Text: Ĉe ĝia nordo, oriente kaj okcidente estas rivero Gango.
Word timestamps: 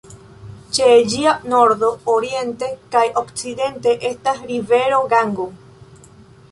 Ĉe 0.77 0.87
ĝia 1.11 1.33
nordo, 1.51 1.89
oriente 2.13 2.71
kaj 2.97 3.05
okcidente 3.23 3.95
estas 4.13 4.43
rivero 4.53 5.05
Gango. 5.15 5.49